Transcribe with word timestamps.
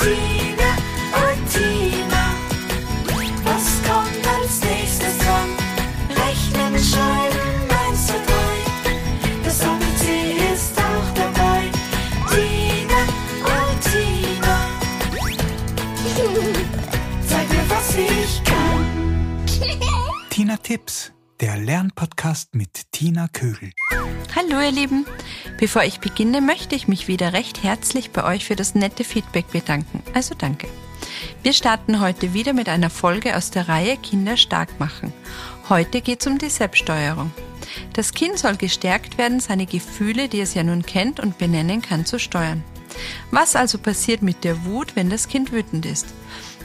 Martina 0.00 0.70
und 1.12 1.50
Tina. 1.50 2.34
Was 3.44 3.82
kommt 3.82 4.26
als 4.26 4.62
nächstes 4.62 5.18
dran? 5.18 5.50
Rechnen, 6.08 6.82
schreiben, 6.82 7.68
eins, 7.86 8.06
zu 8.06 8.14
drei. 8.14 8.56
Das 9.44 9.60
ABC 9.62 10.36
ist 10.54 10.78
auch 10.78 11.14
dabei. 11.14 11.68
Tina 12.30 13.02
und 13.44 13.80
Tina. 13.82 14.70
Zeig 17.28 17.48
mir, 17.50 17.68
was 17.68 17.94
ich 17.96 18.42
kann. 18.44 19.44
Tina 20.30 20.56
Tipps 20.56 21.12
der 21.40 21.56
Lernpodcast 21.56 22.54
mit 22.54 22.92
Tina 22.92 23.26
Kögel. 23.28 23.72
Hallo 24.36 24.60
ihr 24.60 24.72
Lieben, 24.72 25.06
bevor 25.58 25.84
ich 25.84 26.00
beginne, 26.00 26.42
möchte 26.42 26.74
ich 26.74 26.86
mich 26.86 27.08
wieder 27.08 27.32
recht 27.32 27.62
herzlich 27.62 28.10
bei 28.10 28.24
euch 28.24 28.44
für 28.44 28.56
das 28.56 28.74
nette 28.74 29.04
Feedback 29.04 29.50
bedanken. 29.50 30.02
Also 30.12 30.34
danke. 30.34 30.68
Wir 31.42 31.54
starten 31.54 32.00
heute 32.00 32.34
wieder 32.34 32.52
mit 32.52 32.68
einer 32.68 32.90
Folge 32.90 33.36
aus 33.36 33.50
der 33.50 33.68
Reihe 33.68 33.96
Kinder 33.96 34.36
stark 34.36 34.78
machen. 34.78 35.14
Heute 35.70 36.02
geht 36.02 36.20
es 36.20 36.26
um 36.26 36.36
die 36.36 36.50
Selbststeuerung. 36.50 37.32
Das 37.94 38.12
Kind 38.12 38.38
soll 38.38 38.56
gestärkt 38.56 39.16
werden, 39.16 39.40
seine 39.40 39.64
Gefühle, 39.64 40.28
die 40.28 40.40
es 40.40 40.52
ja 40.52 40.62
nun 40.62 40.84
kennt 40.84 41.20
und 41.20 41.38
benennen 41.38 41.80
kann, 41.80 42.04
zu 42.04 42.18
steuern. 42.18 42.62
Was 43.30 43.56
also 43.56 43.78
passiert 43.78 44.20
mit 44.20 44.44
der 44.44 44.66
Wut, 44.66 44.94
wenn 44.94 45.08
das 45.08 45.28
Kind 45.28 45.52
wütend 45.52 45.86
ist? 45.86 46.06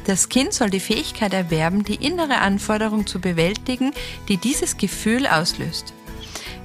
Das 0.05 0.30
Kind 0.30 0.54
soll 0.54 0.70
die 0.70 0.80
Fähigkeit 0.80 1.34
erwerben, 1.34 1.84
die 1.84 1.95
innere 1.95 2.38
Anforderung 2.38 3.08
zu 3.08 3.20
bewältigen, 3.20 3.91
die 4.27 4.38
dieses 4.38 4.77
Gefühl 4.77 5.26
auslöst. 5.26 5.94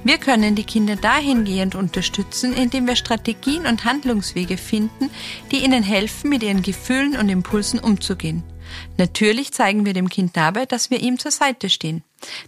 Wir 0.03 0.17
können 0.17 0.55
die 0.55 0.63
Kinder 0.63 0.95
dahingehend 0.95 1.75
unterstützen, 1.75 2.53
indem 2.53 2.87
wir 2.87 2.95
Strategien 2.95 3.67
und 3.67 3.85
Handlungswege 3.85 4.57
finden, 4.57 5.11
die 5.51 5.63
ihnen 5.63 5.83
helfen, 5.83 6.29
mit 6.29 6.41
ihren 6.43 6.63
Gefühlen 6.63 7.15
und 7.15 7.29
Impulsen 7.29 7.79
umzugehen. 7.79 8.43
Natürlich 8.97 9.51
zeigen 9.51 9.85
wir 9.85 9.93
dem 9.93 10.09
Kind 10.09 10.37
dabei, 10.37 10.65
dass 10.65 10.89
wir 10.89 11.01
ihm 11.01 11.19
zur 11.19 11.31
Seite 11.31 11.69
stehen. 11.69 12.03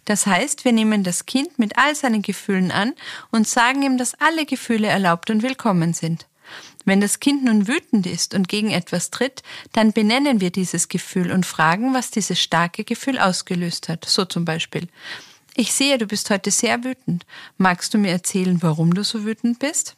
Das 0.05 0.25
heißt, 0.25 0.65
wir 0.65 0.71
nehmen 0.71 1.03
das 1.03 1.25
Kind 1.25 1.59
mit 1.59 1.77
all 1.77 1.95
seinen 1.95 2.21
Gefühlen 2.21 2.71
an 2.71 2.93
und 3.31 3.47
sagen 3.47 3.83
ihm, 3.83 3.97
dass 3.97 4.15
alle 4.15 4.45
Gefühle 4.45 4.87
erlaubt 4.87 5.29
und 5.29 5.43
willkommen 5.43 5.93
sind. 5.93 6.27
Wenn 6.85 7.01
das 7.01 7.19
Kind 7.19 7.43
nun 7.43 7.67
wütend 7.67 8.05
ist 8.05 8.33
und 8.33 8.47
gegen 8.47 8.71
etwas 8.71 9.09
tritt, 9.09 9.43
dann 9.71 9.93
benennen 9.93 10.41
wir 10.41 10.51
dieses 10.51 10.87
Gefühl 10.89 11.31
und 11.31 11.45
fragen, 11.45 11.93
was 11.93 12.11
dieses 12.11 12.39
starke 12.39 12.83
Gefühl 12.83 13.19
ausgelöst 13.19 13.89
hat. 13.89 14.05
So 14.05 14.25
zum 14.25 14.45
Beispiel. 14.45 14.87
Ich 15.55 15.73
sehe, 15.73 15.97
du 15.97 16.07
bist 16.07 16.29
heute 16.29 16.51
sehr 16.51 16.83
wütend. 16.83 17.25
Magst 17.57 17.93
du 17.93 17.97
mir 17.97 18.11
erzählen, 18.11 18.61
warum 18.61 18.93
du 18.93 19.03
so 19.03 19.23
wütend 19.23 19.59
bist? 19.59 19.95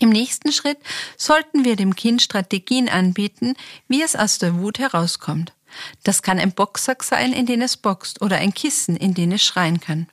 Im 0.00 0.08
nächsten 0.08 0.52
Schritt 0.52 0.78
sollten 1.16 1.64
wir 1.64 1.76
dem 1.76 1.94
Kind 1.94 2.22
Strategien 2.22 2.88
anbieten, 2.88 3.54
wie 3.88 4.02
es 4.02 4.16
aus 4.16 4.38
der 4.38 4.58
Wut 4.58 4.78
herauskommt. 4.78 5.52
Das 6.02 6.22
kann 6.22 6.38
ein 6.38 6.52
Boxsack 6.52 7.02
sein, 7.02 7.32
in 7.32 7.46
den 7.46 7.62
es 7.62 7.76
boxt, 7.76 8.22
oder 8.22 8.36
ein 8.36 8.54
Kissen, 8.54 8.96
in 8.96 9.14
den 9.14 9.32
es 9.32 9.42
schreien 9.42 9.80
kann. 9.80 10.08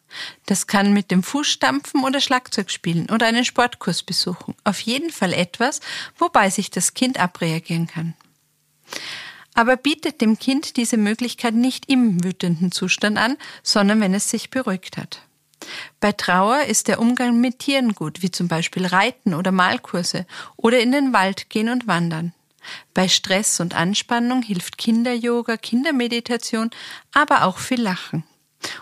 Das 0.45 0.67
kann 0.67 0.93
mit 0.93 1.11
dem 1.11 1.23
Fuß 1.23 1.47
stampfen 1.47 2.03
oder 2.03 2.19
Schlagzeug 2.19 2.71
spielen 2.71 3.09
oder 3.09 3.27
einen 3.27 3.45
Sportkurs 3.45 4.03
besuchen. 4.03 4.55
Auf 4.63 4.79
jeden 4.81 5.11
Fall 5.11 5.33
etwas, 5.33 5.79
wobei 6.17 6.49
sich 6.49 6.71
das 6.71 6.93
Kind 6.93 7.19
abreagieren 7.19 7.87
kann. 7.87 8.13
Aber 9.53 9.75
bietet 9.75 10.21
dem 10.21 10.39
Kind 10.39 10.77
diese 10.77 10.97
Möglichkeit 10.97 11.53
nicht 11.53 11.89
im 11.89 12.23
wütenden 12.23 12.71
Zustand 12.71 13.17
an, 13.17 13.37
sondern 13.63 13.99
wenn 13.99 14.13
es 14.13 14.29
sich 14.29 14.49
beruhigt 14.49 14.97
hat. 14.97 15.21
Bei 15.99 16.11
Trauer 16.11 16.63
ist 16.63 16.87
der 16.87 16.99
Umgang 16.99 17.39
mit 17.39 17.59
Tieren 17.59 17.93
gut, 17.93 18.21
wie 18.21 18.31
zum 18.31 18.47
Beispiel 18.47 18.85
Reiten 18.85 19.33
oder 19.33 19.51
Malkurse 19.51 20.25
oder 20.57 20.79
in 20.79 20.91
den 20.91 21.13
Wald 21.13 21.49
gehen 21.49 21.69
und 21.69 21.87
wandern. 21.87 22.33
Bei 22.93 23.07
Stress 23.07 23.59
und 23.59 23.75
Anspannung 23.75 24.41
hilft 24.41 24.77
Kinderyoga, 24.77 25.57
Kindermeditation, 25.57 26.71
aber 27.13 27.45
auch 27.45 27.57
viel 27.57 27.81
Lachen. 27.81 28.23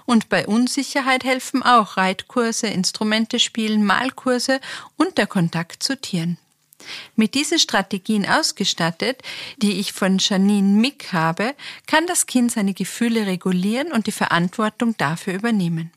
Und 0.06 0.30
bei 0.30 0.46
Unsicherheit 0.46 1.24
helfen 1.24 1.64
auch 1.64 1.98
Reitkurse, 1.98 2.68
Instrumente 2.68 3.40
spielen, 3.40 3.86
Malkurse 3.86 4.60
und 4.98 5.18
der 5.18 5.28
Kontakt 5.28 5.84
zu 5.84 6.00
Tieren. 6.00 6.38
Mit 7.16 7.36
diesen 7.36 7.60
Strategien 7.60 8.26
ausgestattet, 8.26 9.22
die 9.58 9.80
ich 9.80 9.94
von 9.94 10.18
Janine 10.20 10.80
Mick 10.80 11.12
habe, 11.14 11.56
kann 11.88 12.08
das 12.08 12.26
Kind 12.26 12.52
seine 12.52 12.74
Gefühle 12.74 13.28
regulieren 13.28 13.92
und 13.92 14.08
die 14.08 14.12
Verantwortung 14.12 14.96
dafür 14.98 15.34
übernehmen. 15.34 15.92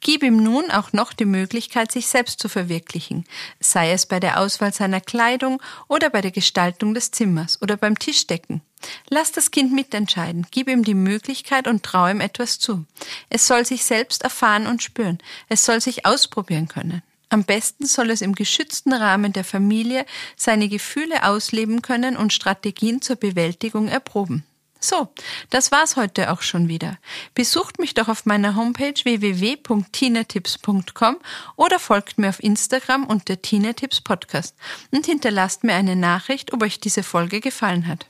Gib 0.00 0.22
ihm 0.22 0.42
nun 0.42 0.70
auch 0.70 0.94
noch 0.94 1.12
die 1.12 1.26
Möglichkeit, 1.26 1.92
sich 1.92 2.06
selbst 2.06 2.40
zu 2.40 2.48
verwirklichen, 2.48 3.26
sei 3.60 3.92
es 3.92 4.06
bei 4.06 4.18
der 4.18 4.40
Auswahl 4.40 4.72
seiner 4.72 5.00
Kleidung 5.00 5.60
oder 5.88 6.08
bei 6.08 6.22
der 6.22 6.30
Gestaltung 6.30 6.94
des 6.94 7.10
Zimmers 7.10 7.60
oder 7.60 7.76
beim 7.76 7.98
Tischdecken. 7.98 8.62
Lass 9.10 9.30
das 9.30 9.50
Kind 9.50 9.72
mitentscheiden, 9.72 10.46
gib 10.50 10.68
ihm 10.68 10.84
die 10.84 10.94
Möglichkeit 10.94 11.68
und 11.68 11.82
trau 11.82 12.08
ihm 12.08 12.22
etwas 12.22 12.58
zu. 12.58 12.86
Es 13.28 13.46
soll 13.46 13.66
sich 13.66 13.84
selbst 13.84 14.22
erfahren 14.22 14.66
und 14.66 14.82
spüren, 14.82 15.18
es 15.50 15.66
soll 15.66 15.82
sich 15.82 16.06
ausprobieren 16.06 16.68
können. 16.68 17.02
Am 17.28 17.44
besten 17.44 17.86
soll 17.86 18.10
es 18.10 18.22
im 18.22 18.34
geschützten 18.34 18.92
Rahmen 18.92 19.32
der 19.32 19.44
Familie 19.44 20.04
seine 20.34 20.68
Gefühle 20.68 21.24
ausleben 21.24 21.82
können 21.82 22.16
und 22.16 22.32
Strategien 22.32 23.02
zur 23.02 23.16
Bewältigung 23.16 23.86
erproben. 23.86 24.44
So, 24.80 25.12
das 25.50 25.70
war's 25.70 25.96
heute 25.96 26.32
auch 26.32 26.40
schon 26.40 26.68
wieder. 26.68 26.96
Besucht 27.34 27.78
mich 27.78 27.92
doch 27.92 28.08
auf 28.08 28.24
meiner 28.24 28.56
Homepage 28.56 28.94
www.tinetips.com 29.02 31.16
oder 31.56 31.78
folgt 31.78 32.16
mir 32.18 32.30
auf 32.30 32.42
Instagram 32.42 33.04
unter 33.04 33.40
Tinetips 33.40 34.00
Podcast 34.00 34.56
und 34.90 35.04
hinterlasst 35.04 35.64
mir 35.64 35.74
eine 35.74 35.96
Nachricht, 35.96 36.54
ob 36.54 36.62
euch 36.62 36.80
diese 36.80 37.02
Folge 37.02 37.40
gefallen 37.40 37.86
hat. 37.86 38.06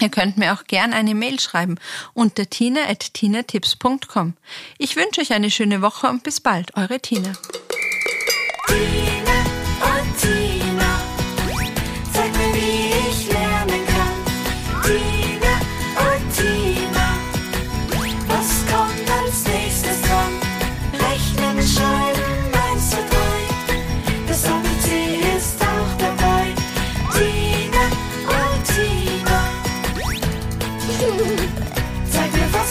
Ihr 0.00 0.10
könnt 0.10 0.36
mir 0.36 0.52
auch 0.52 0.64
gern 0.64 0.92
eine 0.92 1.14
Mail 1.14 1.40
schreiben 1.40 1.76
unter 2.12 2.50
tina.tinetips.com. 2.50 4.34
Ich 4.76 4.96
wünsche 4.96 5.22
euch 5.22 5.32
eine 5.32 5.50
schöne 5.50 5.80
Woche 5.80 6.08
und 6.08 6.22
bis 6.22 6.40
bald, 6.40 6.76
eure 6.76 7.00
Tina. 7.00 7.32